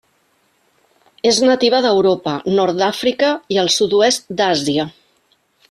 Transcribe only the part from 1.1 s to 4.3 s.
És nativa d'Europa, nord d'Àfrica i el sud-oest